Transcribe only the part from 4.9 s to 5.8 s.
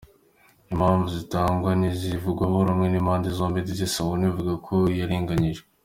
yarenganyijwe.